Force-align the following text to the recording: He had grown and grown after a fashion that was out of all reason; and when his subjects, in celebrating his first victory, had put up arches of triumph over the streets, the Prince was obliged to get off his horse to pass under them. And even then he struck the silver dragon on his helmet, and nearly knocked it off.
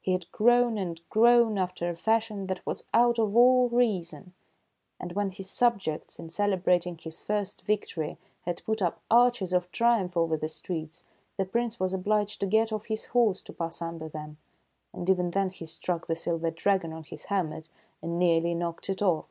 He 0.00 0.12
had 0.12 0.30
grown 0.30 0.78
and 0.78 1.00
grown 1.10 1.58
after 1.58 1.90
a 1.90 1.96
fashion 1.96 2.46
that 2.46 2.64
was 2.64 2.84
out 2.94 3.18
of 3.18 3.34
all 3.36 3.68
reason; 3.68 4.32
and 5.00 5.10
when 5.14 5.32
his 5.32 5.50
subjects, 5.50 6.20
in 6.20 6.30
celebrating 6.30 6.96
his 6.96 7.20
first 7.20 7.62
victory, 7.62 8.16
had 8.42 8.62
put 8.64 8.80
up 8.80 9.00
arches 9.10 9.52
of 9.52 9.72
triumph 9.72 10.16
over 10.16 10.36
the 10.36 10.48
streets, 10.48 11.02
the 11.36 11.44
Prince 11.44 11.80
was 11.80 11.92
obliged 11.92 12.38
to 12.38 12.46
get 12.46 12.72
off 12.72 12.84
his 12.84 13.06
horse 13.06 13.42
to 13.42 13.52
pass 13.52 13.82
under 13.82 14.08
them. 14.08 14.36
And 14.92 15.10
even 15.10 15.32
then 15.32 15.50
he 15.50 15.66
struck 15.66 16.06
the 16.06 16.14
silver 16.14 16.52
dragon 16.52 16.92
on 16.92 17.02
his 17.02 17.24
helmet, 17.24 17.68
and 18.00 18.20
nearly 18.20 18.54
knocked 18.54 18.88
it 18.88 19.02
off. 19.02 19.26